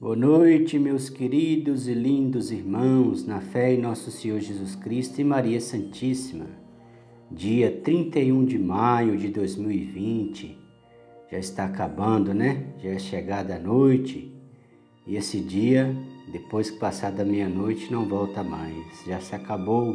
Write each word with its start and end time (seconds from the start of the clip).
Boa 0.00 0.16
noite, 0.16 0.78
meus 0.78 1.10
queridos 1.10 1.86
e 1.86 1.92
lindos 1.92 2.50
irmãos, 2.50 3.26
na 3.26 3.38
fé 3.38 3.74
em 3.74 3.78
nosso 3.82 4.10
Senhor 4.10 4.40
Jesus 4.40 4.74
Cristo 4.74 5.20
e 5.20 5.24
Maria 5.24 5.60
Santíssima. 5.60 6.46
Dia 7.30 7.70
31 7.70 8.46
de 8.46 8.58
maio 8.58 9.18
de 9.18 9.28
2020, 9.28 10.56
já 11.30 11.38
está 11.38 11.66
acabando, 11.66 12.32
né? 12.32 12.72
Já 12.82 12.88
é 12.88 12.98
chegada 12.98 13.56
a 13.56 13.58
noite 13.58 14.34
e 15.06 15.16
esse 15.16 15.38
dia, 15.38 15.94
depois 16.32 16.70
que 16.70 16.78
passar 16.78 17.12
da 17.12 17.22
meia-noite, 17.22 17.92
não 17.92 18.08
volta 18.08 18.42
mais, 18.42 19.04
já 19.06 19.20
se 19.20 19.34
acabou. 19.34 19.94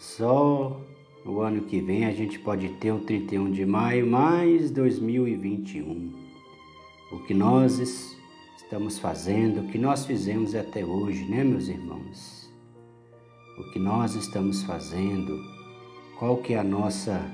Só 0.00 0.84
o 1.24 1.40
ano 1.40 1.62
que 1.62 1.80
vem 1.80 2.06
a 2.06 2.10
gente 2.10 2.40
pode 2.40 2.68
ter 2.80 2.90
o 2.90 2.98
31 2.98 3.52
de 3.52 3.64
maio 3.64 4.04
mais 4.04 4.68
2021. 4.72 6.10
O 7.12 7.20
que 7.20 7.32
nós 7.32 7.78
estamos 8.74 8.98
fazendo, 8.98 9.60
o 9.60 9.68
que 9.68 9.78
nós 9.78 10.04
fizemos 10.04 10.52
até 10.52 10.84
hoje, 10.84 11.24
né, 11.26 11.44
meus 11.44 11.68
irmãos? 11.68 12.50
O 13.56 13.70
que 13.70 13.78
nós 13.78 14.16
estamos 14.16 14.64
fazendo, 14.64 15.40
qual 16.18 16.38
que 16.38 16.54
é 16.54 16.58
a 16.58 16.64
nossa 16.64 17.24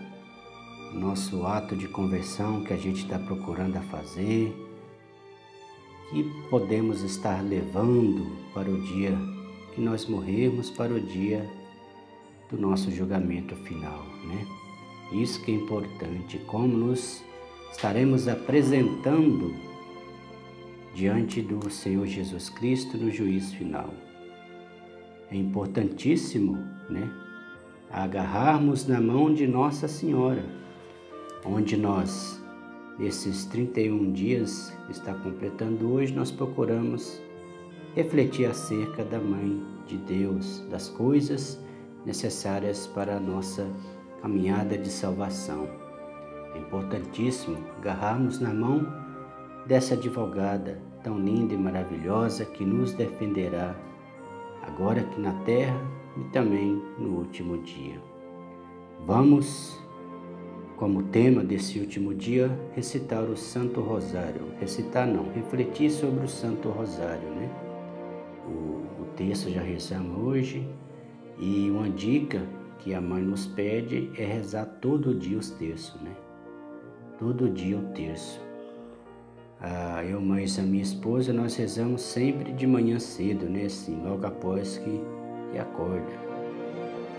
nosso 0.93 1.47
ato 1.47 1.75
de 1.75 1.89
conversão 1.89 2.63
que 2.63 2.75
a 2.75 2.77
gente 2.77 3.05
está 3.05 3.19
procurando 3.19 3.79
a 3.79 3.81
fazer, 3.81 4.55
que 6.11 6.23
podemos 6.51 7.01
estar 7.01 7.43
levando 7.43 8.37
para 8.53 8.69
o 8.69 8.79
dia 8.79 9.17
que 9.75 9.81
nós 9.81 10.05
morrermos, 10.05 10.69
para 10.69 10.93
o 10.93 11.01
dia 11.01 11.51
do 12.51 12.59
nosso 12.59 12.91
julgamento 12.91 13.57
final, 13.57 14.05
né? 14.27 14.47
Isso 15.11 15.43
que 15.43 15.53
é 15.53 15.55
importante, 15.55 16.37
como 16.41 16.77
nos 16.77 17.25
estaremos 17.73 18.29
apresentando 18.29 19.70
diante 21.01 21.41
do 21.41 21.71
Senhor 21.71 22.07
Jesus 22.07 22.51
Cristo 22.51 22.99
no 22.99 23.11
juízo 23.11 23.57
final. 23.57 23.89
É 25.31 25.35
importantíssimo, 25.35 26.59
né? 26.91 27.11
Agarrarmos 27.91 28.87
na 28.87 29.01
mão 29.01 29.33
de 29.33 29.47
Nossa 29.47 29.89
Senhora, 29.89 30.45
onde 31.43 31.75
nós, 31.75 32.45
esses 32.99 33.47
31 33.47 34.13
dias 34.13 34.77
que 34.85 34.93
está 34.93 35.15
completando 35.15 35.91
hoje, 35.91 36.13
nós 36.13 36.31
procuramos 36.31 37.19
refletir 37.97 38.45
acerca 38.45 39.03
da 39.03 39.19
Mãe 39.19 39.59
de 39.87 39.97
Deus, 39.97 40.61
das 40.71 40.91
coisas 40.91 41.59
necessárias 42.05 42.87
para 42.87 43.17
a 43.17 43.21
nossa 43.21 43.67
caminhada 44.21 44.77
de 44.77 44.91
salvação. 44.91 45.67
É 46.55 46.59
importantíssimo 46.59 47.57
agarrarmos 47.79 48.39
na 48.39 48.53
mão 48.53 48.87
dessa 49.67 49.95
advogada 49.95 50.90
tão 51.03 51.19
linda 51.19 51.55
e 51.55 51.59
maravilhosa 51.59 52.45
que 52.45 52.65
nos 52.65 52.93
defenderá 52.93 53.75
agora 54.63 55.01
aqui 55.01 55.21
na 55.21 55.33
terra 55.45 55.81
e 56.17 56.25
também 56.31 56.83
no 56.99 57.19
último 57.19 57.59
dia. 57.59 58.01
Vamos, 59.07 59.79
como 60.77 61.03
tema 61.05 61.43
desse 61.43 61.79
último 61.79 62.15
dia, 62.15 62.51
recitar 62.75 63.23
o 63.25 63.37
Santo 63.37 63.81
Rosário. 63.81 64.43
Recitar 64.61 65.07
não, 65.07 65.33
refletir 65.33 65.91
sobre 65.91 66.25
o 66.25 66.29
Santo 66.29 66.69
Rosário, 66.69 67.29
né? 67.31 67.51
O, 68.47 69.03
o 69.03 69.07
texto 69.17 69.51
já 69.51 69.63
rezamos 69.63 70.23
hoje 70.23 70.69
e 71.39 71.71
uma 71.71 71.89
dica 71.89 72.43
que 72.79 72.95
a 72.95 73.01
mãe 73.01 73.23
nos 73.23 73.47
pede 73.47 74.11
é 74.17 74.25
rezar 74.25 74.67
todo 74.81 75.15
dia 75.15 75.39
os 75.39 75.51
terços, 75.51 76.01
né? 76.01 76.13
Todo 77.19 77.49
dia 77.51 77.79
o 77.79 77.83
terço. 77.93 78.50
Ah, 79.63 80.03
eu, 80.03 80.23
mas 80.23 80.59
a 80.59 80.63
minha 80.63 80.83
esposa, 80.83 81.35
nós 81.35 81.55
rezamos 81.55 82.01
sempre 82.01 82.51
de 82.53 82.67
manhã 82.67 82.99
cedo, 82.99 83.45
né? 83.45 83.65
Assim, 83.65 84.01
logo 84.03 84.27
após 84.27 84.79
que, 84.79 85.01
que 85.53 85.59
acorda. 85.59 86.31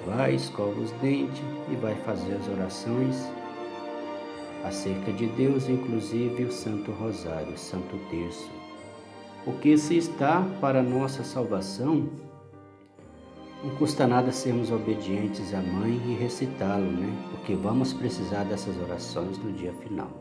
Vai, 0.08 0.34
escova 0.34 0.80
os 0.80 0.90
dentes 0.94 1.44
e 1.72 1.76
vai 1.76 1.94
fazer 1.98 2.34
as 2.34 2.48
orações 2.48 3.32
acerca 4.64 5.12
de 5.14 5.28
Deus, 5.28 5.70
inclusive 5.70 6.46
o 6.46 6.52
Santo 6.52 6.92
Rosário, 6.92 7.54
o 7.54 7.58
Santo 7.58 7.96
Terço. 8.10 8.50
Porque 9.46 9.78
se 9.78 9.98
está 9.98 10.42
para 10.60 10.82
nossa 10.82 11.24
salvação, 11.24 12.10
não 13.64 13.76
custa 13.76 14.08
nada 14.08 14.32
sermos 14.32 14.72
obedientes 14.72 15.54
à 15.54 15.62
Mãe 15.62 16.02
e 16.08 16.16
recitá-lo, 16.16 16.92
né? 16.92 17.14
Porque 17.30 17.54
vamos 17.54 17.94
precisar 17.94 18.46
dessas 18.46 18.76
orações 18.82 19.38
no 19.38 19.52
dia 19.54 19.74
final. 19.74 20.21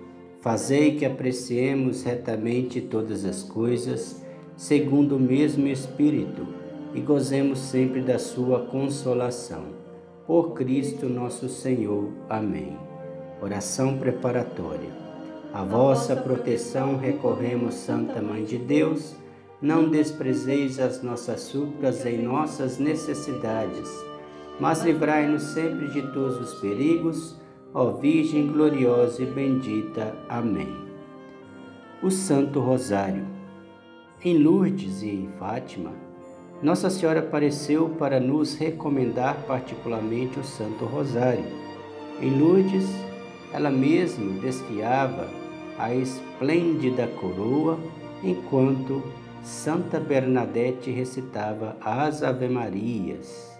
Fazei 0.41 0.95
que 0.95 1.05
apreciemos 1.05 2.01
retamente 2.01 2.81
todas 2.81 3.25
as 3.25 3.43
coisas, 3.43 4.23
segundo 4.57 5.15
o 5.15 5.19
mesmo 5.19 5.67
Espírito, 5.67 6.47
e 6.95 6.99
gozemos 6.99 7.59
sempre 7.59 8.01
da 8.01 8.17
Sua 8.17 8.61
consolação. 8.65 9.65
Por 10.25 10.53
Cristo 10.53 11.07
nosso 11.07 11.47
Senhor. 11.47 12.09
Amém. 12.27 12.75
Oração 13.39 13.99
preparatória. 13.99 14.89
A 15.53 15.63
vossa 15.63 16.15
proteção 16.15 16.97
recorremos, 16.97 17.75
Santa 17.75 18.19
Mãe 18.19 18.43
de 18.43 18.57
Deus. 18.57 19.13
Não 19.61 19.91
desprezeis 19.91 20.79
as 20.79 21.03
nossas 21.03 21.41
súplicas 21.41 22.03
em 22.03 22.19
nossas 22.19 22.79
necessidades, 22.79 23.87
mas 24.59 24.83
livrai-nos 24.83 25.43
sempre 25.53 25.87
de 25.89 26.01
todos 26.13 26.39
os 26.39 26.59
perigos 26.59 27.39
ó 27.73 27.91
Virgem 27.91 28.47
gloriosa 28.47 29.23
e 29.23 29.25
bendita. 29.25 30.13
Amém. 30.27 30.67
O 32.03 32.11
Santo 32.11 32.59
Rosário. 32.59 33.25
Em 34.23 34.37
Lourdes 34.37 35.01
e 35.01 35.09
em 35.09 35.29
Fátima, 35.39 35.91
Nossa 36.61 36.89
Senhora 36.89 37.21
apareceu 37.21 37.89
para 37.89 38.19
nos 38.19 38.55
recomendar 38.55 39.35
particularmente 39.47 40.39
o 40.39 40.43
Santo 40.43 40.85
Rosário. 40.85 41.45
Em 42.21 42.39
Lourdes, 42.39 42.87
ela 43.51 43.71
mesma 43.71 44.39
desfiava 44.39 45.27
a 45.77 45.93
esplêndida 45.95 47.07
coroa 47.07 47.79
enquanto 48.23 49.01
Santa 49.41 49.99
Bernadette 49.99 50.91
recitava 50.91 51.75
as 51.81 52.21
Ave-Marias. 52.21 53.50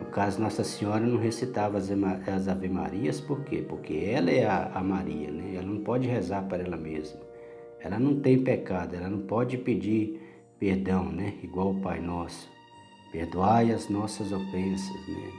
No 0.00 0.06
caso, 0.06 0.40
Nossa 0.40 0.64
Senhora 0.64 1.00
não 1.00 1.18
recitava 1.18 1.78
as 1.78 2.48
Ave 2.48 2.68
Marias, 2.68 3.20
por 3.20 3.40
quê? 3.44 3.64
Porque 3.66 3.94
ela 3.94 4.30
é 4.30 4.46
a, 4.46 4.80
Maria, 4.82 5.30
né? 5.30 5.54
Ela 5.54 5.66
não 5.66 5.80
pode 5.80 6.08
rezar 6.08 6.42
para 6.48 6.62
ela 6.62 6.76
mesma. 6.76 7.20
Ela 7.80 7.98
não 7.98 8.20
tem 8.20 8.42
pecado, 8.42 8.94
ela 8.96 9.08
não 9.08 9.20
pode 9.20 9.58
pedir 9.58 10.20
perdão, 10.58 11.04
né? 11.04 11.34
Igual 11.42 11.72
o 11.72 11.80
Pai 11.80 12.00
Nosso. 12.00 12.50
Perdoai 13.12 13.70
as 13.70 13.88
nossas 13.88 14.32
ofensas, 14.32 15.08
né? 15.08 15.30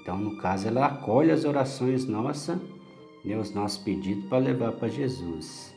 Então, 0.00 0.16
no 0.16 0.38
caso, 0.38 0.68
ela 0.68 0.86
acolhe 0.86 1.30
as 1.30 1.44
orações 1.44 2.06
nossas, 2.06 2.58
né, 3.24 3.36
os 3.36 3.52
nossos 3.52 3.78
pedidos 3.78 4.24
para 4.26 4.38
levar 4.38 4.72
para 4.72 4.88
Jesus. 4.88 5.74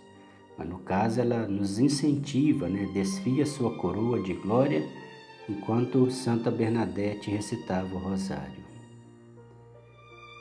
Mas 0.58 0.70
no 0.70 0.80
caso, 0.80 1.20
ela 1.20 1.48
nos 1.48 1.80
incentiva, 1.80 2.70
né? 2.70 2.88
Desfia 2.94 3.46
sua 3.46 3.76
coroa 3.78 4.22
de 4.22 4.34
glória 4.34 4.88
enquanto 5.50 6.10
Santa 6.12 6.52
Bernadette 6.52 7.30
recitava 7.30 7.96
o 7.96 8.00
rosário. 8.00 8.62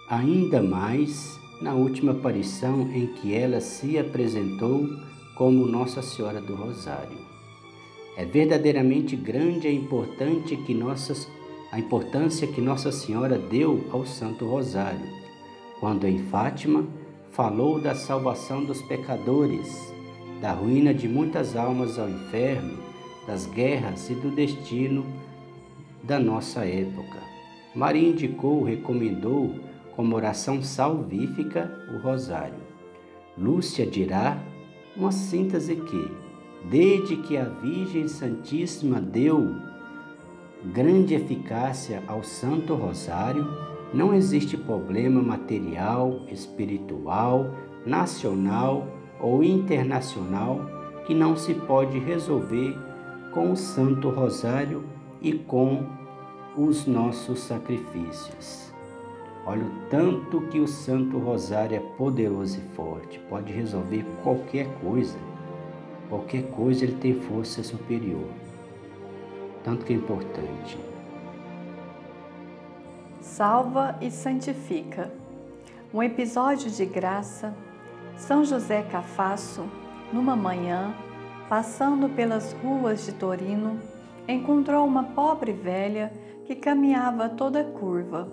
Ainda 0.09 0.63
mais 0.63 1.39
na 1.61 1.75
última 1.75 2.13
aparição 2.13 2.91
em 2.93 3.07
que 3.07 3.35
ela 3.35 3.61
se 3.61 3.99
apresentou 3.99 4.89
como 5.37 5.67
Nossa 5.67 6.03
Senhora 6.03 6.41
do 6.41 6.55
Rosário. 6.55 7.19
É 8.17 8.25
verdadeiramente 8.25 9.15
grande 9.17 9.67
a 9.67 9.73
importante 9.73 10.57
que 10.57 10.75
nossas, 10.75 11.29
a 11.71 11.79
importância 11.79 12.47
que 12.47 12.61
Nossa 12.61 12.91
Senhora 12.91 13.39
deu 13.39 13.87
ao 13.93 14.05
Santo 14.05 14.47
Rosário, 14.47 15.07
quando 15.79 16.07
em 16.07 16.19
Fátima 16.25 16.87
falou 17.31 17.81
da 17.81 17.95
salvação 17.95 18.65
dos 18.65 18.83
pecadores, 18.83 19.95
da 20.41 20.53
ruína 20.53 20.93
de 20.93 21.09
muitas 21.09 21.57
almas 21.57 21.99
ao 21.99 22.09
inferno 22.09 22.90
das 23.31 23.47
guerras 23.47 24.11
e 24.11 24.15
do 24.15 24.29
destino 24.33 25.07
da 26.03 26.19
nossa 26.19 26.65
época. 26.65 27.19
Maria 27.77 28.09
indicou, 28.09 28.65
recomendou 28.65 29.55
como 29.95 30.17
oração 30.17 30.61
salvífica 30.65 31.71
o 31.95 31.99
rosário. 31.99 32.59
Lúcia 33.39 33.87
dirá 33.87 34.37
uma 34.97 35.13
síntese 35.13 35.77
que, 35.77 36.11
Desde 36.69 37.17
que 37.17 37.39
a 37.39 37.45
Virgem 37.45 38.07
Santíssima 38.09 39.01
deu 39.01 39.55
grande 40.75 41.15
eficácia 41.15 42.03
ao 42.07 42.23
Santo 42.23 42.75
Rosário, 42.75 43.47
não 43.95 44.13
existe 44.13 44.59
problema 44.59 45.23
material, 45.23 46.21
espiritual, 46.31 47.55
nacional 47.87 48.87
ou 49.21 49.43
internacional 49.43 50.61
que 51.07 51.15
não 51.15 51.35
se 51.35 51.55
pode 51.55 51.99
resolver 51.99 52.77
com 53.33 53.53
o 53.53 53.57
Santo 53.57 54.09
Rosário 54.09 54.85
e 55.21 55.33
com 55.33 55.87
os 56.57 56.87
nossos 56.87 57.41
sacrifícios. 57.41 58.73
Olha 59.47 59.65
o 59.65 59.71
tanto 59.89 60.43
que 60.49 60.61
o 60.61 60.67
Santo 60.67 61.19
Rosário 61.19 61.77
é 61.77 61.81
poderoso 61.97 62.59
e 62.59 62.75
forte, 62.75 63.19
pode 63.29 63.53
resolver 63.53 64.05
qualquer 64.23 64.67
coisa. 64.81 65.19
Qualquer 66.09 66.43
coisa 66.51 66.85
ele 66.85 66.97
tem 66.97 67.15
força 67.15 67.63
superior. 67.63 68.27
Tanto 69.63 69.85
que 69.85 69.93
é 69.93 69.97
importante. 69.97 70.77
Salva 73.21 73.97
e 74.01 74.11
santifica. 74.11 75.13
Um 75.95 76.03
episódio 76.03 76.71
de 76.71 76.85
graça. 76.85 77.55
São 78.17 78.45
José 78.45 78.83
Cafasso, 78.83 79.65
numa 80.13 80.37
manhã, 80.37 80.95
passando 81.51 82.09
pelas 82.11 82.53
ruas 82.53 83.05
de 83.05 83.13
Torino, 83.13 83.81
encontrou 84.29 84.87
uma 84.87 85.03
pobre 85.03 85.53
velha 85.53 86.13
que 86.45 86.55
caminhava 86.55 87.29
toda 87.29 87.65
curva, 87.65 88.33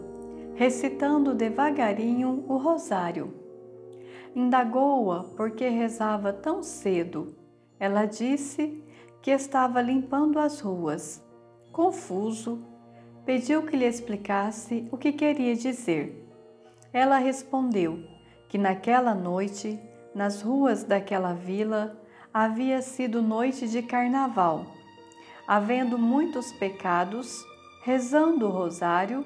recitando 0.54 1.34
devagarinho 1.34 2.46
o 2.48 2.58
rosário. 2.58 3.34
Indagou-a 4.36 5.24
porque 5.36 5.68
rezava 5.68 6.32
tão 6.32 6.62
cedo. 6.62 7.36
Ela 7.80 8.06
disse 8.06 8.84
que 9.20 9.32
estava 9.32 9.82
limpando 9.82 10.38
as 10.38 10.60
ruas. 10.60 11.26
Confuso, 11.72 12.62
pediu 13.26 13.64
que 13.64 13.76
lhe 13.76 13.86
explicasse 13.86 14.88
o 14.92 14.98
que 14.98 15.12
queria 15.12 15.56
dizer. 15.56 16.24
Ela 16.94 17.18
respondeu 17.18 17.98
que 18.48 18.60
naquela 18.60 19.16
noite, 19.16 19.80
nas 20.14 20.44
ruas 20.44 20.84
daquela 20.84 21.34
vila, 21.34 22.00
havia 22.44 22.84
sido 22.84 23.20
noite 23.20 23.68
de 23.68 23.82
carnaval. 23.82 24.68
Havendo 25.48 25.98
muitos 25.98 26.52
pecados, 26.52 27.44
rezando 27.82 28.46
o 28.46 28.52
rosário, 28.52 29.26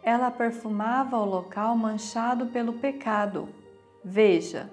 ela 0.00 0.30
perfumava 0.30 1.16
o 1.16 1.24
local 1.24 1.76
manchado 1.76 2.46
pelo 2.46 2.74
pecado. 2.74 3.48
Veja, 4.04 4.70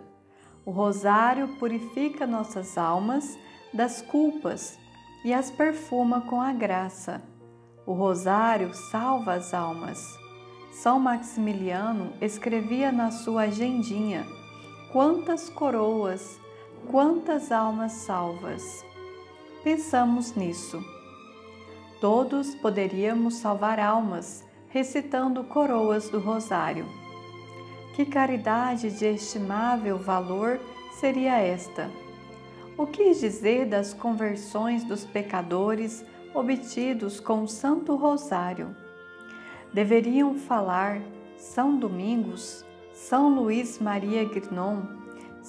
o 0.63 0.69
rosário 0.69 1.47
purifica 1.57 2.27
nossas 2.27 2.77
almas 2.77 3.39
das 3.73 4.03
culpas 4.03 4.77
e 5.25 5.33
as 5.33 5.49
perfuma 5.49 6.21
com 6.21 6.39
a 6.39 6.53
graça. 6.53 7.23
O 7.87 7.93
rosário 7.93 8.71
salva 8.71 9.33
as 9.33 9.51
almas. 9.51 9.99
São 10.71 10.99
Maximiliano 10.99 12.13
escrevia 12.21 12.91
na 12.91 13.09
sua 13.09 13.43
agendinha: 13.43 14.27
quantas 14.91 15.49
coroas, 15.49 16.39
quantas 16.87 17.51
almas 17.51 17.91
salvas. 17.91 18.85
Pensamos 19.63 20.35
nisso. 20.35 20.83
Todos 21.99 22.55
poderíamos 22.55 23.35
salvar 23.35 23.79
almas 23.79 24.47
recitando 24.69 25.43
coroas 25.43 26.09
do 26.09 26.19
rosário. 26.19 26.85
Que 27.95 28.05
caridade 28.05 28.91
de 28.91 29.05
estimável 29.05 29.97
valor 29.97 30.59
seria 30.93 31.37
esta! 31.39 31.89
O 32.77 32.87
que 32.87 33.13
dizer 33.13 33.65
das 33.65 33.93
conversões 33.93 34.85
dos 34.85 35.03
pecadores 35.03 36.05
obtidos 36.33 37.19
com 37.19 37.43
o 37.43 37.47
Santo 37.47 37.97
Rosário? 37.97 38.73
Deveriam 39.73 40.35
falar 40.35 41.01
São 41.35 41.77
Domingos, 41.77 42.63
São 42.93 43.35
Luís 43.35 43.79
Maria 43.79 44.23
Grignon, 44.23 44.98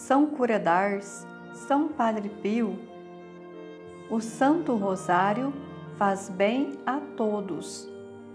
São 0.01 0.25
Curadars, 0.25 1.27
São 1.53 1.87
Padre 1.89 2.31
Pio. 2.43 2.79
O 4.11 4.19
Santo 4.19 4.75
Rosário 4.75 5.53
faz 5.97 6.31
bem 6.31 6.73
a 6.87 6.99
todos, 7.19 7.87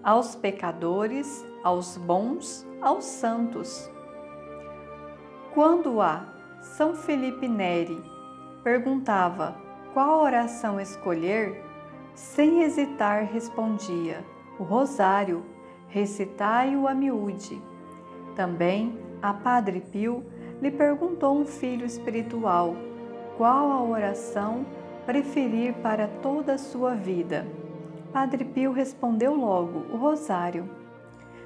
aos 0.03 0.35
pecadores, 0.35 1.43
aos 1.63 1.97
bons, 1.97 2.65
aos 2.79 3.03
santos. 3.05 3.89
Quando 5.55 6.01
há 6.01 6.27
São 6.61 6.93
Felipe 6.93 7.47
Neri 7.47 7.99
perguntava 8.63 9.55
qual 9.91 10.21
oração 10.21 10.79
escolher, 10.79 11.65
sem 12.13 12.61
hesitar 12.61 13.23
respondia: 13.25 14.23
o 14.59 14.63
Rosário, 14.63 15.43
recitai-o 15.87 16.87
a 16.87 16.93
miúde. 16.93 17.59
Também 18.35 18.99
a 19.19 19.33
Padre 19.33 19.81
Pio 19.81 20.23
lhe 20.61 20.71
perguntou 20.71 21.37
um 21.37 21.45
filho 21.45 21.85
espiritual 21.85 22.75
qual 23.37 23.71
a 23.71 23.83
oração 23.83 24.65
preferir 25.05 25.73
para 25.75 26.07
toda 26.07 26.53
a 26.53 26.57
sua 26.57 26.95
vida. 26.95 27.45
Padre 28.11 28.45
Pio 28.45 28.71
respondeu 28.71 29.35
logo: 29.35 29.85
o 29.93 29.97
Rosário. 29.97 30.69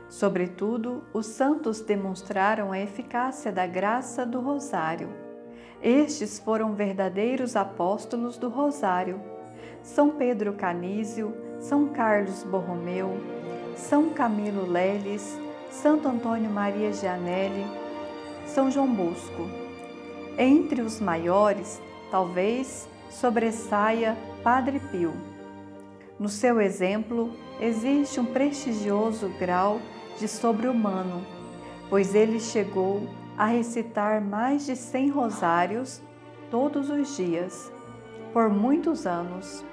Sobretudo, 0.07 1.03
os 1.13 1.27
santos 1.27 1.81
demonstraram 1.81 2.71
a 2.71 2.79
eficácia 2.79 3.51
da 3.51 3.67
graça 3.67 4.25
do 4.25 4.39
Rosário. 4.39 5.09
Estes 5.81 6.39
foram 6.39 6.73
verdadeiros 6.73 7.55
apóstolos 7.55 8.37
do 8.37 8.49
Rosário. 8.49 9.21
São 9.83 10.09
Pedro 10.09 10.53
Canísio, 10.53 11.33
São 11.59 11.87
Carlos 11.87 12.43
Borromeu, 12.43 13.17
São 13.75 14.09
Camilo 14.09 14.69
Leles, 14.69 15.39
Santo 15.69 16.07
Antônio 16.07 16.49
Maria 16.49 16.91
Gianelli, 16.91 17.65
São 18.49 18.71
João 18.71 18.91
Bosco. 18.91 19.47
Entre 20.35 20.81
os 20.81 20.99
maiores, 20.99 21.79
talvez 22.09 22.89
sobressaia 23.07 24.17
Padre 24.43 24.79
Pio. 24.79 25.13
No 26.19 26.27
seu 26.27 26.59
exemplo, 26.59 27.31
existe 27.61 28.19
um 28.19 28.25
prestigioso 28.25 29.29
grau 29.39 29.79
de 30.17 30.27
sobre-humano, 30.27 31.23
pois 31.89 32.15
ele 32.15 32.39
chegou 32.39 33.07
a 33.37 33.45
recitar 33.45 34.19
mais 34.19 34.65
de 34.65 34.75
cem 34.75 35.09
rosários 35.09 36.01
todos 36.49 36.89
os 36.89 37.15
dias, 37.15 37.71
por 38.33 38.49
muitos 38.49 39.05
anos. 39.05 39.63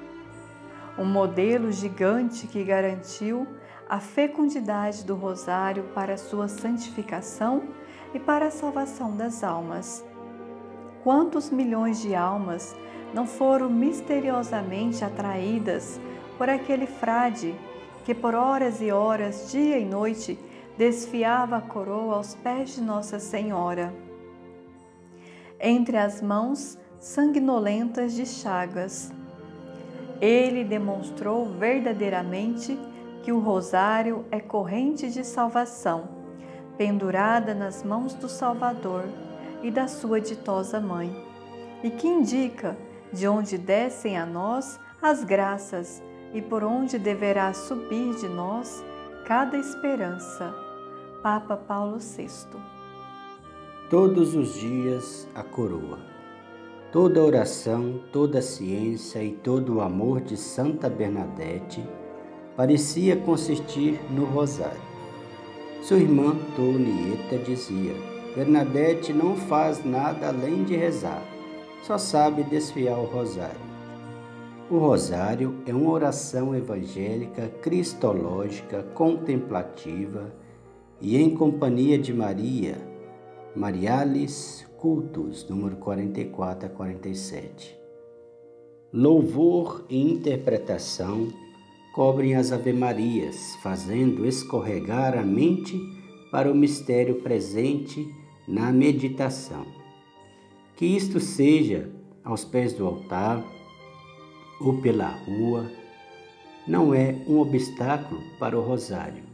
Um 0.98 1.06
modelo 1.06 1.72
gigante 1.72 2.46
que 2.46 2.62
garantiu 2.62 3.46
a 3.88 4.00
fecundidade 4.00 5.02
do 5.02 5.14
rosário 5.14 5.84
para 5.94 6.18
sua 6.18 6.46
santificação 6.46 7.62
e 8.16 8.18
para 8.18 8.46
a 8.46 8.50
salvação 8.50 9.14
das 9.14 9.44
almas. 9.44 10.02
Quantos 11.04 11.50
milhões 11.50 12.00
de 12.00 12.14
almas 12.14 12.74
não 13.12 13.26
foram 13.26 13.68
misteriosamente 13.68 15.04
atraídas 15.04 16.00
por 16.38 16.48
aquele 16.48 16.86
frade 16.86 17.54
que 18.06 18.14
por 18.14 18.34
horas 18.34 18.80
e 18.80 18.90
horas, 18.90 19.50
dia 19.52 19.78
e 19.78 19.84
noite, 19.84 20.38
desfiava 20.78 21.58
a 21.58 21.60
coroa 21.60 22.16
aos 22.16 22.34
pés 22.34 22.74
de 22.74 22.80
Nossa 22.80 23.18
Senhora. 23.18 23.92
Entre 25.60 25.98
as 25.98 26.22
mãos 26.22 26.78
sanguinolentas 26.98 28.14
de 28.14 28.24
Chagas, 28.24 29.12
ele 30.20 30.64
demonstrou 30.64 31.50
verdadeiramente 31.50 32.78
que 33.22 33.30
o 33.32 33.40
rosário 33.40 34.24
é 34.30 34.40
corrente 34.40 35.10
de 35.10 35.22
salvação, 35.22 36.15
pendurada 36.76 37.54
nas 37.54 37.82
mãos 37.82 38.14
do 38.14 38.28
Salvador 38.28 39.04
e 39.62 39.70
da 39.70 39.88
sua 39.88 40.20
ditosa 40.20 40.80
mãe, 40.80 41.24
e 41.82 41.90
que 41.90 42.06
indica 42.06 42.76
de 43.12 43.26
onde 43.26 43.56
descem 43.56 44.18
a 44.18 44.26
nós 44.26 44.78
as 45.00 45.24
graças 45.24 46.02
e 46.32 46.42
por 46.42 46.62
onde 46.62 46.98
deverá 46.98 47.52
subir 47.52 48.14
de 48.16 48.28
nós 48.28 48.84
cada 49.24 49.56
esperança 49.56 50.54
Papa 51.22 51.56
Paulo 51.56 51.98
VI. 51.98 52.28
Todos 53.90 54.34
os 54.34 54.54
dias 54.54 55.28
a 55.34 55.42
coroa. 55.42 55.98
Toda 56.92 57.22
oração, 57.22 58.00
toda 58.12 58.40
ciência 58.40 59.22
e 59.22 59.32
todo 59.32 59.76
o 59.76 59.80
amor 59.80 60.20
de 60.20 60.36
Santa 60.36 60.88
Bernadette 60.88 61.84
parecia 62.56 63.16
consistir 63.16 64.00
no 64.10 64.24
rosário. 64.24 64.85
Sua 65.86 65.98
irmã 65.98 66.36
Tonieta 66.56 67.38
dizia: 67.38 67.94
Bernadette 68.34 69.12
não 69.12 69.36
faz 69.36 69.84
nada 69.84 70.30
além 70.30 70.64
de 70.64 70.74
rezar, 70.74 71.22
só 71.84 71.96
sabe 71.96 72.42
desfiar 72.42 72.98
o 72.98 73.04
rosário. 73.04 73.60
O 74.68 74.78
rosário 74.78 75.62
é 75.64 75.72
uma 75.72 75.88
oração 75.88 76.52
evangélica, 76.56 77.46
cristológica, 77.62 78.82
contemplativa, 78.94 80.34
e 81.00 81.16
em 81.16 81.36
companhia 81.36 81.96
de 81.96 82.12
Maria, 82.12 82.78
Mariales 83.54 84.66
Cultos, 84.78 85.48
número 85.48 85.76
44 85.76 86.66
a 86.66 86.68
47. 86.68 87.78
Louvor 88.92 89.86
e 89.88 90.02
interpretação 90.02 91.28
cobrem 91.96 92.34
as 92.34 92.52
Ave-Marias, 92.52 93.56
fazendo 93.62 94.26
escorregar 94.26 95.16
a 95.16 95.22
mente 95.22 95.80
para 96.30 96.52
o 96.52 96.54
mistério 96.54 97.22
presente 97.22 98.06
na 98.46 98.70
meditação. 98.70 99.64
Que 100.76 100.84
isto 100.84 101.18
seja 101.18 101.90
aos 102.22 102.44
pés 102.44 102.74
do 102.74 102.86
altar 102.86 103.42
ou 104.60 104.76
pela 104.82 105.08
rua, 105.08 105.72
não 106.68 106.92
é 106.92 107.16
um 107.26 107.38
obstáculo 107.38 108.20
para 108.38 108.58
o 108.58 108.62
rosário. 108.62 109.24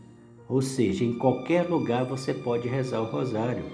Ou 0.49 0.63
seja, 0.63 1.05
em 1.05 1.19
qualquer 1.19 1.69
lugar 1.69 2.05
você 2.05 2.33
pode 2.33 2.69
rezar 2.69 3.01
o 3.01 3.11
rosário. 3.11 3.65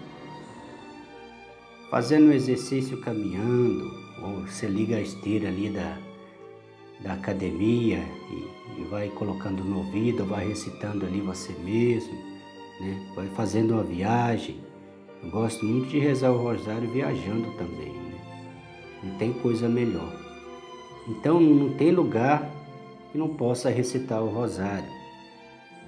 Fazendo 1.91 2.29
um 2.29 2.33
exercício 2.33 2.99
caminhando, 3.03 3.93
ou 4.23 4.47
você 4.47 4.67
liga 4.67 4.97
a 4.97 5.03
esteira 5.03 5.49
ali 5.49 5.69
da, 5.69 6.08
da 7.01 7.13
academia 7.13 8.05
e, 8.31 8.81
e 8.81 8.85
vai 8.85 9.09
colocando 9.09 9.63
no 9.65 9.79
ouvido, 9.79 10.25
vai 10.25 10.49
recitando 10.49 11.07
ali 11.07 11.21
você 11.21 11.53
mesmo, 11.65 12.15
né? 12.81 13.13
vai 13.15 13.29
fazendo 13.29 13.75
uma 13.75 13.85
viagem. 13.85 14.61
Eu 15.23 15.31
gosto 15.31 15.65
muito 15.65 15.89
de 15.89 15.99
rezar 15.99 16.31
o 16.31 16.43
rosário 16.43 16.91
viajando 16.91 17.51
também. 17.57 17.93
Né? 17.93 18.21
Não 19.03 19.15
tem 19.17 19.33
coisa 19.33 19.69
melhor. 19.69 20.13
Então 21.09 21.41
não 21.41 21.71
tem 21.75 21.91
lugar 21.91 22.51
que 23.11 23.19
não 23.19 23.29
possa 23.29 23.71
recitar 23.71 24.23
o 24.23 24.29
rosário. 24.29 24.89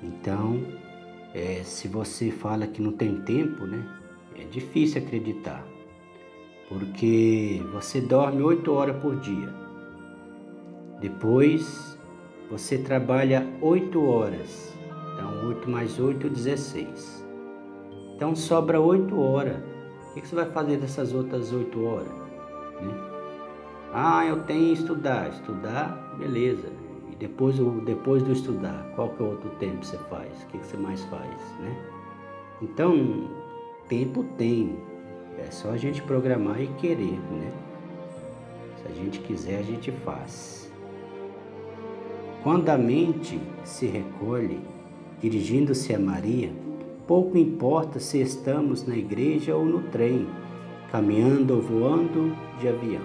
Então, 0.02 0.64
é, 1.34 1.62
se 1.62 1.86
você 1.86 2.30
fala 2.30 2.66
que 2.66 2.80
não 2.80 2.92
tem 2.92 3.20
tempo, 3.22 3.66
né? 3.66 3.86
É 4.36 4.44
difícil 4.44 5.02
acreditar. 5.02 5.64
Porque 6.68 7.62
você 7.72 8.00
dorme 8.00 8.42
oito 8.42 8.72
horas 8.72 8.96
por 9.02 9.16
dia. 9.16 9.59
Depois 11.00 11.98
você 12.50 12.76
trabalha 12.78 13.46
8 13.62 14.04
horas. 14.04 14.74
Então 15.14 15.48
8 15.48 15.70
mais 15.70 15.98
8, 15.98 16.28
16. 16.28 17.26
Então 18.16 18.36
sobra 18.36 18.80
8 18.80 19.18
horas. 19.18 19.56
O 20.10 20.14
que 20.14 20.26
você 20.26 20.34
vai 20.34 20.46
fazer 20.46 20.76
dessas 20.76 21.14
outras 21.14 21.52
8 21.52 21.84
horas? 21.84 22.12
Né? 22.80 22.94
Ah, 23.92 24.26
eu 24.26 24.42
tenho 24.42 24.72
estudar. 24.72 25.30
Estudar, 25.30 26.16
beleza. 26.18 26.68
E 27.10 27.16
depois, 27.16 27.56
depois 27.84 28.22
do 28.22 28.32
estudar, 28.32 28.92
qual 28.94 29.08
que 29.10 29.22
é 29.22 29.26
o 29.26 29.30
outro 29.30 29.50
tempo 29.58 29.78
que 29.78 29.86
você 29.86 29.98
faz? 30.10 30.42
O 30.42 30.46
que 30.48 30.58
você 30.58 30.76
mais 30.76 31.02
faz? 31.04 31.40
Né? 31.60 31.76
Então, 32.60 33.30
tempo 33.88 34.24
tem. 34.36 34.76
É 35.38 35.50
só 35.50 35.70
a 35.70 35.76
gente 35.76 36.02
programar 36.02 36.60
e 36.60 36.66
querer, 36.74 37.18
né? 37.30 37.52
Se 38.76 38.88
a 38.88 38.94
gente 38.94 39.20
quiser, 39.20 39.60
a 39.60 39.62
gente 39.62 39.90
faz. 39.90 40.69
Quando 42.42 42.70
a 42.70 42.78
mente 42.78 43.38
se 43.64 43.84
recolhe, 43.84 44.60
dirigindo-se 45.20 45.94
a 45.94 45.98
Maria, 45.98 46.50
pouco 47.06 47.36
importa 47.36 48.00
se 48.00 48.18
estamos 48.18 48.86
na 48.86 48.96
igreja 48.96 49.54
ou 49.54 49.66
no 49.66 49.82
trem, 49.90 50.26
caminhando 50.90 51.56
ou 51.56 51.60
voando 51.60 52.34
de 52.58 52.66
avião. 52.66 53.02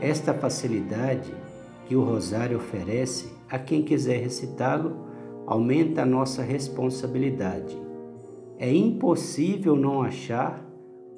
Esta 0.00 0.34
facilidade 0.34 1.32
que 1.86 1.94
o 1.94 2.02
Rosário 2.02 2.56
oferece 2.56 3.32
a 3.48 3.60
quem 3.60 3.84
quiser 3.84 4.20
recitá-lo 4.20 5.06
aumenta 5.46 6.02
a 6.02 6.06
nossa 6.06 6.42
responsabilidade. 6.42 7.80
É 8.58 8.74
impossível 8.74 9.76
não 9.76 10.02
achar 10.02 10.66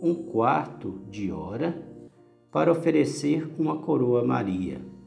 um 0.02 0.14
quarto 0.14 1.00
de 1.08 1.32
hora 1.32 1.74
para 2.52 2.70
oferecer 2.70 3.48
uma 3.58 3.78
coroa 3.78 4.20
a 4.20 4.24
Maria 4.26 4.97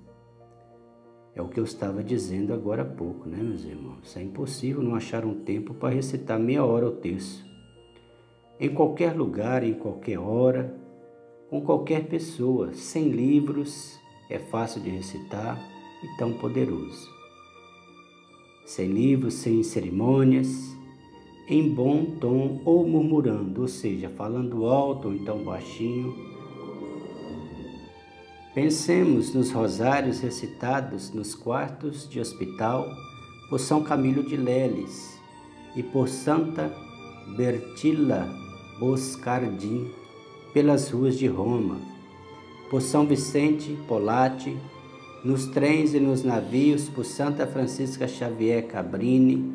é 1.33 1.41
o 1.41 1.47
que 1.47 1.59
eu 1.59 1.63
estava 1.63 2.03
dizendo 2.03 2.53
agora 2.53 2.81
há 2.81 2.85
pouco, 2.85 3.29
né, 3.29 3.37
meus 3.37 3.63
irmãos? 3.63 4.15
É 4.17 4.21
impossível 4.21 4.83
não 4.83 4.95
achar 4.95 5.25
um 5.25 5.43
tempo 5.43 5.73
para 5.73 5.93
recitar 5.93 6.39
meia 6.39 6.65
hora 6.65 6.87
o 6.87 6.91
texto. 6.91 7.45
Em 8.59 8.69
qualquer 8.73 9.15
lugar, 9.15 9.63
em 9.63 9.73
qualquer 9.73 10.19
hora, 10.19 10.75
com 11.49 11.61
qualquer 11.61 12.07
pessoa, 12.07 12.73
sem 12.73 13.09
livros, 13.09 13.99
é 14.29 14.39
fácil 14.39 14.81
de 14.81 14.89
recitar 14.89 15.59
e 16.03 16.17
tão 16.17 16.33
poderoso. 16.33 17.09
Sem 18.65 18.89
livros, 18.89 19.33
sem 19.33 19.63
cerimônias, 19.63 20.75
em 21.47 21.67
bom 21.67 22.05
tom 22.19 22.61
ou 22.63 22.87
murmurando, 22.87 23.61
ou 23.61 23.67
seja, 23.67 24.09
falando 24.09 24.65
alto 24.65 25.09
ou 25.09 25.13
então 25.13 25.43
baixinho, 25.43 26.30
Pensemos 28.53 29.33
nos 29.33 29.49
rosários 29.49 30.19
recitados 30.19 31.13
nos 31.13 31.33
quartos 31.33 32.09
de 32.09 32.19
hospital 32.19 32.85
por 33.49 33.61
São 33.61 33.81
Camilo 33.81 34.23
de 34.23 34.35
Leles 34.35 35.17
e 35.73 35.81
por 35.81 36.09
Santa 36.09 36.69
Bertilla 37.37 38.27
Boscardin 38.77 39.89
pelas 40.53 40.91
ruas 40.91 41.17
de 41.17 41.27
Roma, 41.27 41.79
por 42.69 42.81
São 42.81 43.07
Vicente 43.07 43.77
Polati, 43.87 44.57
nos 45.23 45.45
trens 45.45 45.93
e 45.93 45.99
nos 46.01 46.21
navios 46.21 46.89
por 46.89 47.05
Santa 47.05 47.47
Francisca 47.47 48.05
Xavier 48.05 48.67
Cabrini, 48.67 49.49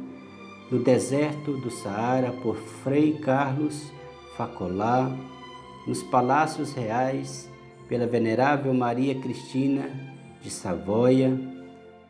no 0.70 0.78
deserto 0.78 1.52
do 1.58 1.70
Saara 1.70 2.32
por 2.32 2.56
Frei 2.56 3.18
Carlos 3.18 3.92
Facolá, 4.38 5.14
nos 5.86 6.02
palácios 6.02 6.72
reais 6.72 7.54
pela 7.88 8.06
Venerável 8.06 8.72
Maria 8.74 9.14
Cristina 9.14 9.90
de 10.40 10.50
Savoia, 10.50 11.38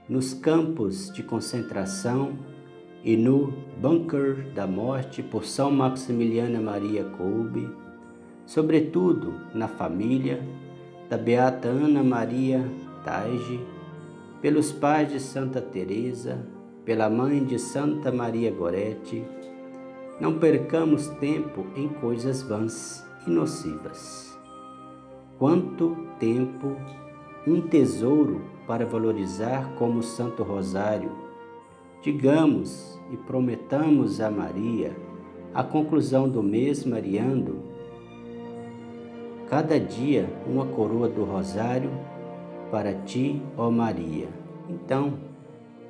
nos 0.09 0.33
campos 0.33 1.13
de 1.13 1.23
concentração 1.23 2.39
e 3.03 3.17
no 3.17 3.53
bunker 3.81 4.53
da 4.55 4.67
morte 4.67 5.23
por 5.23 5.45
São 5.45 5.71
Maximiliana 5.71 6.61
Maria 6.61 7.05
Kolbe, 7.05 7.69
sobretudo 8.45 9.35
na 9.55 9.69
família 9.69 10.43
da 11.09 11.17
Beata 11.17 11.69
Ana 11.69 12.03
Maria 12.03 12.65
Tage, 13.05 13.61
pelos 14.41 14.73
pais 14.73 15.11
de 15.11 15.21
Santa 15.21 15.61
Teresa, 15.61 16.47
pela 16.85 17.11
mãe 17.11 17.45
de 17.45 17.59
Santa 17.59 18.13
Maria 18.13 18.51
Gorete, 18.51 19.25
não 20.21 20.39
percamos 20.39 21.09
tempo 21.21 21.67
em 21.77 21.89
coisas 21.89 22.43
vãs 22.43 23.05
e 23.27 23.31
nocivas. 23.31 24.36
Quanto 25.39 25.97
tempo 26.19 26.77
um 27.47 27.61
tesouro 27.61 28.43
para 28.67 28.85
valorizar 28.85 29.75
como 29.77 30.03
Santo 30.03 30.43
Rosário. 30.43 31.13
Digamos 32.03 33.01
e 33.11 33.17
prometamos 33.17 34.21
a 34.21 34.31
Maria, 34.31 34.97
a 35.55 35.63
conclusão 35.63 36.29
do 36.29 36.43
mês 36.43 36.85
mariando, 36.85 37.63
cada 39.49 39.79
dia 39.79 40.29
uma 40.47 40.67
coroa 40.67 41.09
do 41.09 41.25
Rosário 41.25 41.91
para 42.71 42.93
ti, 42.93 43.41
ó 43.57 43.71
Maria. 43.71 44.29
Então, 44.69 45.15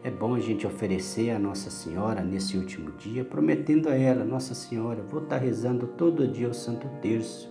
é 0.05 0.11
bom 0.11 0.35
a 0.35 0.41
gente 0.41 0.67
oferecer 0.67 1.31
a 1.31 1.39
Nossa 1.39 1.71
Senhora 1.71 2.23
nesse 2.23 2.57
último 2.57 2.93
dia, 2.93 3.25
prometendo 3.25 3.89
a 3.89 3.95
ela, 3.95 4.25
Nossa 4.25 4.55
Senhora, 4.55 5.03
vou 5.03 5.23
estar 5.23 5.39
rezando 5.39 5.87
todo 5.87 6.29
dia 6.29 6.49
o 6.49 6.55
Santo 6.55 6.87
Terço, 7.01 7.51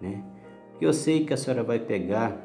né? 0.00 0.22
Eu 0.84 0.92
sei 0.92 1.24
que 1.24 1.32
a 1.32 1.36
senhora 1.36 1.62
vai 1.62 1.78
pegar 1.78 2.36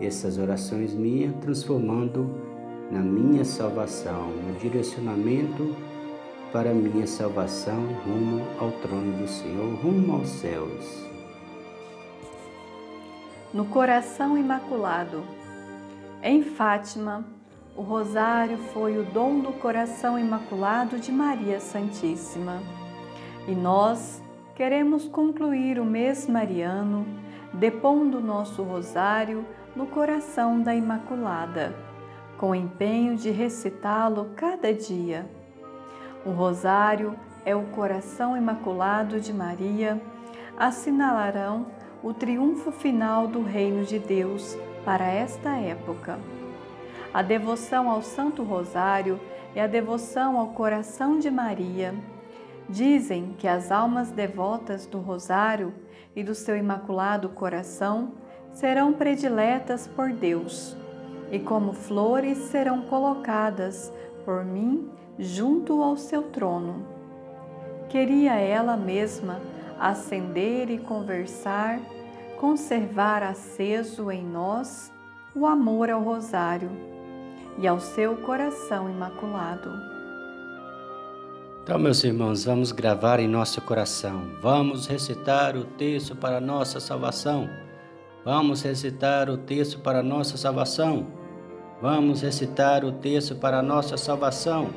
essas 0.00 0.38
orações 0.38 0.94
minhas, 0.94 1.34
transformando 1.40 2.30
na 2.90 3.00
minha 3.00 3.44
salvação, 3.44 4.28
no 4.28 4.58
direcionamento 4.58 5.74
para 6.52 6.72
minha 6.72 7.06
salvação 7.06 7.84
rumo 8.06 8.46
ao 8.60 8.70
trono 8.80 9.18
do 9.18 9.26
Senhor, 9.26 9.74
rumo 9.80 10.14
aos 10.14 10.28
céus. 10.28 11.04
No 13.52 13.64
coração 13.64 14.38
imaculado. 14.38 15.24
Em 16.22 16.42
Fátima, 16.42 17.24
o 17.76 17.82
rosário 17.82 18.56
foi 18.72 18.96
o 18.96 19.02
dom 19.04 19.40
do 19.40 19.52
coração 19.52 20.18
imaculado 20.18 20.98
de 20.98 21.10
Maria 21.10 21.58
Santíssima. 21.58 22.62
E 23.48 23.54
nós 23.54 24.22
queremos 24.54 25.08
concluir 25.08 25.80
o 25.80 25.84
mês 25.84 26.28
mariano 26.28 27.23
depondo 27.54 28.20
nosso 28.20 28.62
rosário 28.62 29.46
no 29.74 29.86
coração 29.86 30.60
da 30.60 30.74
Imaculada, 30.74 31.74
com 32.36 32.54
empenho 32.54 33.16
de 33.16 33.30
recitá-lo 33.30 34.30
cada 34.36 34.72
dia. 34.72 35.28
O 36.26 36.30
rosário 36.30 37.14
é 37.44 37.54
o 37.54 37.62
coração 37.64 38.36
imaculado 38.36 39.20
de 39.20 39.32
Maria, 39.32 40.00
assinalarão 40.56 41.66
o 42.02 42.12
triunfo 42.12 42.72
final 42.72 43.26
do 43.26 43.42
reino 43.42 43.84
de 43.84 43.98
Deus 43.98 44.56
para 44.84 45.06
esta 45.06 45.56
época. 45.56 46.18
A 47.12 47.22
devoção 47.22 47.90
ao 47.90 48.02
Santo 48.02 48.42
Rosário 48.42 49.20
e 49.54 49.60
a 49.60 49.66
devoção 49.66 50.38
ao 50.38 50.48
coração 50.48 51.18
de 51.18 51.30
Maria. 51.30 51.94
Dizem 52.68 53.34
que 53.38 53.46
as 53.46 53.70
almas 53.70 54.10
devotas 54.10 54.86
do 54.86 54.98
Rosário 54.98 55.74
e 56.16 56.22
do 56.22 56.34
seu 56.34 56.56
imaculado 56.56 57.28
coração 57.28 58.12
serão 58.52 58.92
prediletas 58.92 59.86
por 59.86 60.12
Deus, 60.12 60.76
e 61.30 61.38
como 61.38 61.72
flores 61.72 62.38
serão 62.38 62.82
colocadas 62.82 63.92
por 64.24 64.44
mim 64.44 64.90
junto 65.18 65.82
ao 65.82 65.96
seu 65.96 66.22
trono. 66.22 66.86
Queria 67.88 68.34
ela 68.34 68.76
mesma 68.76 69.40
acender 69.78 70.70
e 70.70 70.78
conversar, 70.78 71.80
conservar 72.40 73.22
aceso 73.22 74.10
em 74.10 74.24
nós 74.24 74.92
o 75.34 75.46
amor 75.46 75.90
ao 75.90 76.02
Rosário 76.02 76.70
e 77.58 77.66
ao 77.66 77.80
seu 77.80 78.16
coração 78.18 78.88
imaculado. 78.88 79.93
Então, 81.64 81.78
meus 81.78 82.04
irmãos, 82.04 82.44
vamos 82.44 82.72
gravar 82.72 83.18
em 83.18 83.26
nosso 83.26 83.58
coração. 83.62 84.32
Vamos 84.42 84.86
recitar 84.86 85.56
o 85.56 85.64
texto 85.64 86.14
para 86.14 86.38
nossa 86.38 86.78
salvação. 86.78 87.48
Vamos 88.22 88.60
recitar 88.60 89.30
o 89.30 89.38
texto 89.38 89.78
para 89.78 90.02
nossa 90.02 90.36
salvação. 90.36 91.06
Vamos 91.80 92.20
recitar 92.20 92.84
o 92.84 92.92
texto 92.92 93.34
para 93.36 93.62
nossa 93.62 93.96
salvação. 93.96 94.68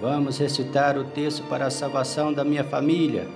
Vamos 0.00 0.38
recitar 0.38 0.98
o 0.98 1.04
texto 1.04 1.44
para 1.44 1.66
a 1.66 1.70
salvação 1.70 2.32
da 2.32 2.42
minha 2.42 2.64
família, 2.64 3.28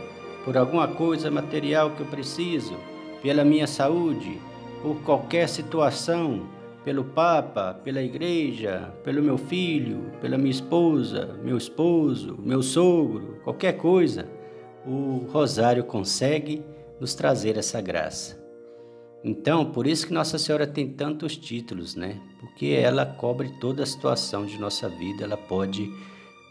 por 0.45 0.57
alguma 0.57 0.89
coisa 0.89 1.31
material 1.31 1.93
que 1.93 2.01
eu 2.01 2.07
preciso, 2.07 2.75
pela 3.23 3.45
minha 3.45 3.69
saúde, 3.69 4.41
por 4.83 4.97
qualquer 5.03 5.49
situação, 5.49 6.43
pelo 6.85 7.05
Papa, 7.05 7.75
pela 7.85 8.03
Igreja, 8.03 8.93
pelo 9.05 9.23
meu 9.23 9.39
filho, 9.39 10.13
pela 10.21 10.37
minha 10.37 10.51
esposa, 10.51 11.39
meu 11.43 11.57
esposo, 11.57 12.39
meu 12.43 12.63
sogro, 12.63 13.39
qualquer 13.45 13.77
coisa, 13.77 14.29
o 14.87 15.27
Rosário 15.31 15.85
consegue 15.85 16.63
nos 17.01 17.15
trazer 17.15 17.57
essa 17.57 17.81
graça. 17.81 18.43
Então, 19.25 19.65
por 19.65 19.87
isso 19.87 20.07
que 20.07 20.13
Nossa 20.13 20.37
Senhora 20.37 20.67
tem 20.67 20.89
tantos 20.89 21.37
títulos, 21.37 21.95
né? 21.95 22.21
Porque 22.41 22.67
ela 22.67 23.07
cobre 23.07 23.51
toda 23.61 23.85
a 23.85 23.87
situação 23.87 24.45
de 24.45 24.59
nossa 24.59 24.89
vida, 24.89 25.23
ela 25.23 25.37
pode 25.37 25.89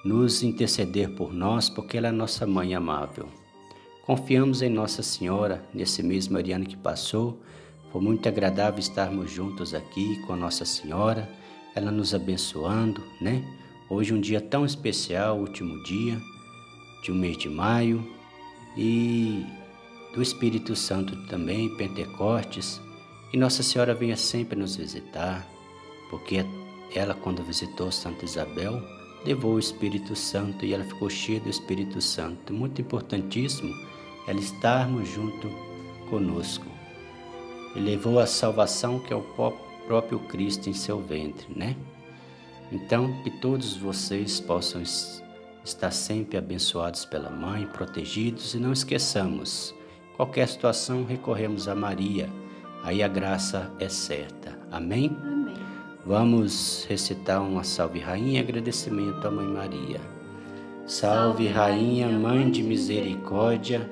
nos 0.05 0.41
interceder 0.41 1.09
por 1.09 1.33
nós, 1.33 1.69
porque 1.69 1.97
ela 1.97 2.07
é 2.07 2.11
nossa 2.11 2.47
mãe 2.47 2.73
amável. 2.73 3.27
Confiamos 4.05 4.61
em 4.61 4.69
Nossa 4.69 5.03
Senhora 5.03 5.63
nesse 5.73 6.01
mês 6.01 6.27
mariano 6.27 6.65
que 6.65 6.75
passou. 6.75 7.39
Foi 7.91 8.01
muito 8.01 8.27
agradável 8.29 8.79
estarmos 8.79 9.29
juntos 9.29 9.74
aqui 9.74 10.17
com 10.21 10.31
a 10.31 10.38
Nossa 10.38 10.63
Senhora, 10.63 11.29
ela 11.75 11.91
nos 11.91 12.15
abençoando, 12.15 13.03
né? 13.19 13.43
Hoje 13.89 14.13
um 14.13 14.21
dia 14.21 14.39
tão 14.39 14.65
especial, 14.65 15.38
último 15.38 15.83
dia 15.83 16.17
de 17.03 17.12
um 17.12 17.15
mês 17.15 17.38
de 17.38 17.50
maio 17.50 18.01
e 18.77 19.45
do 20.15 20.21
Espírito 20.21 20.74
Santo 20.74 21.17
também, 21.27 21.75
Pentecostes, 21.75 22.79
e 23.33 23.38
Nossa 23.38 23.62
Senhora 23.62 23.93
venha 23.93 24.15
sempre 24.15 24.57
nos 24.57 24.77
visitar, 24.77 25.45
porque 26.10 26.45
ela 26.95 27.13
quando 27.13 27.43
visitou 27.43 27.91
Santa 27.91 28.24
Isabel, 28.24 28.81
levou 29.25 29.55
o 29.55 29.60
Espírito 29.60 30.15
Santo 30.15 30.65
e 30.65 30.74
ela 30.74 30.86
ficou 30.86 31.10
cheia 31.10 31.41
do 31.41 31.50
Espírito 31.50 32.00
Santo. 32.00 32.53
Muito 32.53 32.79
importantíssimo 32.79 33.74
ela 34.27 34.39
estarmos 34.39 35.10
junto 35.10 35.50
conosco. 36.10 36.70
E 37.75 37.79
levou 37.79 38.19
a 38.19 38.25
salvação 38.25 38.99
que 38.99 39.13
é 39.13 39.15
o 39.15 39.25
próprio 39.87 40.19
Cristo 40.19 40.69
em 40.69 40.73
seu 40.73 41.01
ventre, 41.01 41.47
né? 41.55 41.75
Então, 42.71 43.13
que 43.23 43.29
todos 43.29 43.75
vocês 43.75 44.39
possam 44.39 44.81
estar 45.63 45.91
sempre 45.91 46.37
abençoados 46.37 47.05
pela 47.05 47.29
Mãe, 47.29 47.67
protegidos 47.67 48.53
e 48.53 48.57
não 48.57 48.71
esqueçamos, 48.71 49.75
qualquer 50.15 50.47
situação 50.47 51.03
recorremos 51.03 51.67
a 51.67 51.75
Maria, 51.75 52.29
aí 52.83 53.03
a 53.03 53.07
graça 53.07 53.71
é 53.79 53.89
certa. 53.89 54.57
Amém? 54.71 55.15
Vamos 56.05 56.85
recitar 56.89 57.43
uma 57.43 57.63
Salve 57.63 57.99
Rainha 57.99 58.39
em 58.39 58.43
agradecimento 58.43 59.27
à 59.27 59.29
Mãe 59.29 59.45
Maria. 59.45 60.01
Salve 60.88 61.47
Rainha, 61.47 62.07
Mãe 62.10 62.49
de 62.49 62.63
Misericórdia, 62.63 63.91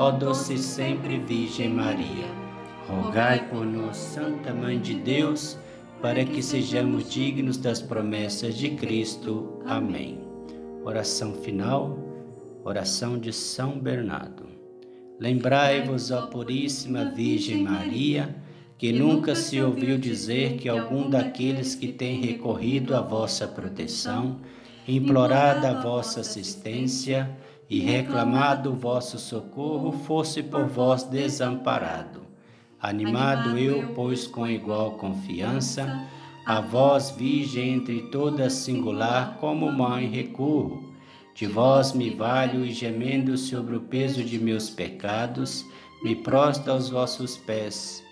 ó 0.00 0.10
doce 0.10 0.56
sempre 0.56 1.18
Virgem 1.18 1.68
Maria. 1.68 2.24
Rogai 2.88 3.46
por 3.50 3.66
nós, 3.66 3.98
Santa 3.98 4.54
Mãe 4.54 4.80
de 4.80 4.94
Deus, 4.94 5.58
para 6.00 6.24
que 6.24 6.42
sejamos 6.42 7.10
dignos 7.10 7.58
das 7.58 7.82
promessas 7.82 8.56
de 8.56 8.70
Cristo. 8.70 9.60
Amém. 9.66 10.18
Oração 10.86 11.34
final, 11.34 11.98
oração 12.64 13.18
de 13.18 13.30
São 13.30 13.78
Bernardo. 13.78 14.44
Lembrai-vos, 15.18 16.10
ó 16.10 16.28
Puríssima 16.28 17.12
Virgem 17.14 17.62
Maria, 17.62 18.34
que 18.78 18.94
nunca 18.94 19.34
se 19.34 19.60
ouviu 19.60 19.98
dizer 19.98 20.56
que 20.56 20.70
algum 20.70 21.10
daqueles 21.10 21.74
que 21.74 21.88
têm 21.88 22.22
recorrido 22.22 22.96
à 22.96 23.02
vossa 23.02 23.46
proteção, 23.46 24.40
implorado 24.88 25.66
a 25.66 25.74
vossa 25.82 26.20
assistência 26.20 27.30
e 27.70 27.78
reclamado 27.78 28.74
vosso 28.74 29.18
socorro, 29.18 29.92
fosse 29.92 30.42
por 30.42 30.66
vós 30.66 31.04
desamparado. 31.04 32.22
Animado 32.80 33.56
eu, 33.56 33.94
pois, 33.94 34.26
com 34.26 34.46
igual 34.46 34.92
confiança, 34.92 36.06
a 36.44 36.60
vós, 36.60 37.10
Virgem 37.10 37.74
entre 37.74 38.02
todas 38.10 38.52
singular, 38.52 39.38
como 39.38 39.70
mãe 39.70 40.08
recorro. 40.08 40.92
De 41.34 41.46
vós 41.46 41.92
me 41.92 42.10
valho 42.10 42.64
e 42.66 42.72
gemendo 42.72 43.38
sobre 43.38 43.76
o 43.76 43.80
peso 43.80 44.24
de 44.24 44.38
meus 44.38 44.68
pecados, 44.68 45.64
me 46.02 46.16
prosto 46.16 46.70
aos 46.70 46.90
vossos 46.90 47.36
pés 47.36 48.02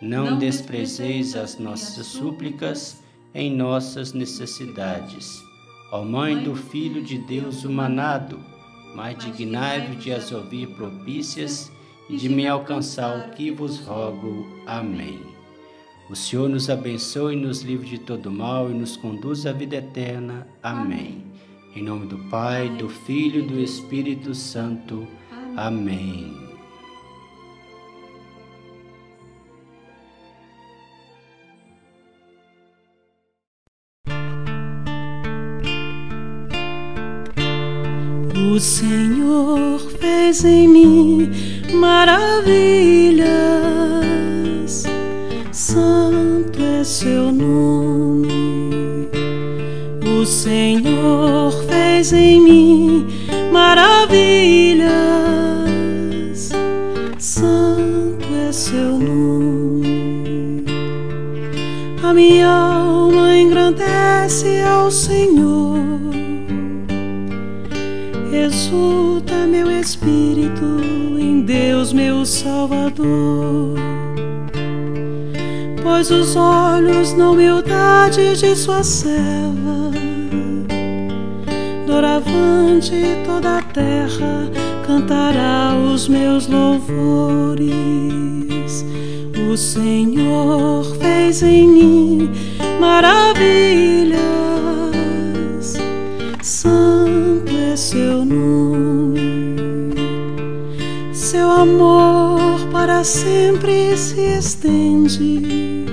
não 0.00 0.38
desprezeis 0.38 1.34
as 1.34 1.58
nossas 1.58 2.06
súplicas 2.06 3.02
em 3.34 3.54
nossas 3.54 4.12
necessidades. 4.12 5.42
Ó 5.90 6.04
Mãe 6.04 6.38
do 6.38 6.54
Filho 6.54 7.02
de 7.02 7.18
Deus 7.18 7.64
humanado, 7.64 8.38
mas 8.94 9.18
dignai-vos 9.18 10.02
de 10.02 10.12
as 10.12 10.32
ouvir 10.32 10.68
propícias 10.68 11.70
e 12.08 12.16
de 12.16 12.28
me 12.28 12.46
alcançar 12.46 13.18
o 13.18 13.30
que 13.30 13.50
vos 13.50 13.78
rogo. 13.80 14.46
Amém. 14.66 15.20
O 16.10 16.16
Senhor 16.16 16.48
nos 16.48 16.70
abençoe 16.70 17.36
nos 17.36 17.62
livre 17.62 17.86
de 17.86 17.98
todo 17.98 18.30
mal 18.30 18.70
e 18.70 18.74
nos 18.74 18.96
conduz 18.96 19.44
à 19.44 19.52
vida 19.52 19.76
eterna. 19.76 20.46
Amém. 20.62 21.22
Em 21.76 21.82
nome 21.82 22.06
do 22.06 22.18
Pai, 22.30 22.68
do 22.70 22.88
Filho 22.88 23.40
e 23.40 23.46
do 23.46 23.60
Espírito 23.60 24.34
Santo. 24.34 25.06
Amém. 25.54 26.47
O 38.46 38.60
Senhor 38.60 39.80
fez 39.98 40.44
em 40.44 40.68
mim 40.68 41.30
maravilhas, 41.74 43.24
santo 45.50 46.62
é 46.62 46.84
seu 46.84 47.32
nome. 47.32 49.08
O 50.06 50.24
Senhor 50.24 51.52
fez 51.68 52.12
em 52.12 52.40
mim 52.40 53.06
maravilhas, 53.52 53.97
Deus, 71.88 71.92
meu 71.92 72.24
Salvador. 72.26 73.78
Pois 75.82 76.10
os 76.10 76.36
olhos 76.36 77.14
na 77.14 77.30
humildade 77.30 78.36
de 78.36 78.54
sua 78.56 78.82
serva, 78.82 79.90
doravante 81.86 82.94
toda 83.24 83.58
a 83.58 83.62
terra 83.62 84.50
cantará 84.86 85.74
os 85.76 86.08
meus 86.08 86.46
louvores. 86.46 87.68
O 89.50 89.56
Senhor 89.56 90.84
fez 90.96 91.42
em 91.42 91.66
mim 91.68 92.30
maravilhas, 92.80 94.18
santo 96.42 97.52
é 97.72 97.76
seu 97.76 98.24
nome, 98.24 99.37
seu 101.28 101.50
amor 101.50 102.40
para 102.72 103.04
sempre 103.04 103.94
se 103.98 104.38
estende 104.38 105.84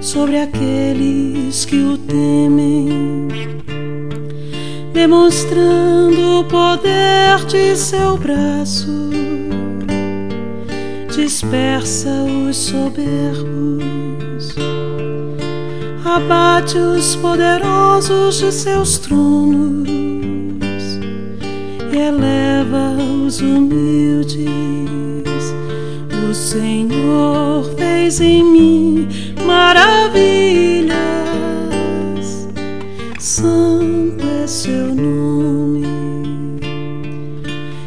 sobre 0.00 0.40
aqueles 0.40 1.64
que 1.64 1.76
o 1.76 1.96
temem, 1.96 3.28
demonstrando 4.92 6.40
o 6.40 6.44
poder 6.44 7.38
de 7.46 7.76
seu 7.76 8.16
braço, 8.16 9.10
dispersa 11.14 12.10
os 12.48 12.56
soberbos, 12.56 14.56
abate 16.04 16.78
os 16.78 17.14
poderosos 17.14 18.40
de 18.40 18.50
seus 18.50 18.98
tronos 18.98 20.03
e 21.94 21.98
eleva 21.98 22.96
os 23.24 23.40
humildes. 23.40 24.44
O 26.28 26.34
Senhor 26.34 27.64
fez 27.76 28.20
em 28.20 28.42
mim 28.42 29.08
maravilhas. 29.46 30.98
Santo 33.20 34.24
é 34.42 34.46
seu 34.46 34.92
nome, 34.94 35.86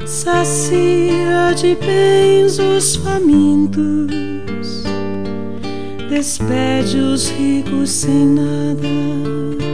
sacia 0.06 1.54
de 1.54 1.76
bens 1.76 2.60
os 2.60 2.96
famintos, 2.96 4.84
despede 6.10 6.98
os 6.98 7.30
ricos 7.30 7.90
sem 7.90 8.26
nada. 8.26 9.67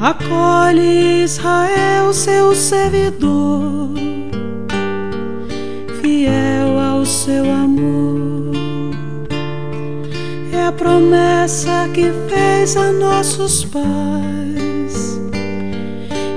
Acolhe 0.00 1.24
Israel, 1.24 2.12
seu 2.12 2.54
servidor, 2.54 3.90
fiel 6.00 6.78
ao 6.78 7.04
seu 7.04 7.44
amor 7.50 8.38
a 10.68 10.72
promessa 10.72 11.88
que 11.94 12.12
fez 12.28 12.76
a 12.76 12.92
nossos 12.92 13.64
pais 13.64 15.18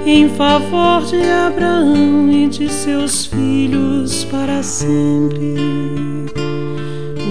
em 0.05 0.29
favor 0.29 1.05
de 1.05 1.21
Abraão 1.21 2.31
e 2.31 2.47
de 2.47 2.71
seus 2.71 3.25
filhos 3.25 4.23
para 4.25 4.63
sempre. 4.63 5.55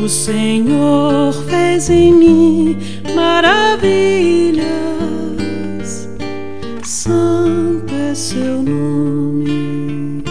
O 0.04 0.08
Senhor 0.08 1.32
fez 1.48 1.90
em 1.90 2.12
mim 2.12 2.78
maravilhas, 3.14 4.68
é 8.10 8.14
seu 8.14 8.62
nome. 8.62 10.22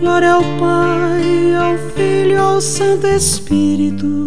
Glória 0.00 0.32
ao 0.32 0.42
Pai, 0.58 1.54
ao 1.54 1.78
Filho, 1.94 2.40
ao 2.40 2.60
Santo 2.60 3.06
Espírito 3.06 4.26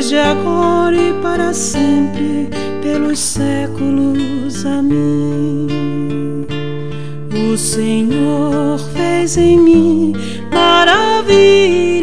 desde 0.00 0.16
agora 0.16 0.96
e 0.96 1.12
para 1.20 1.52
sempre, 1.52 2.48
pelos 2.82 3.18
séculos. 3.18 4.64
Amém. 4.64 5.66
O 7.52 7.56
Senhor 7.58 8.78
fez 8.94 9.36
em 9.36 9.58
mim 9.58 10.14
maravilhas, 10.52 11.99